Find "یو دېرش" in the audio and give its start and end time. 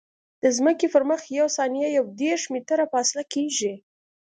1.97-2.43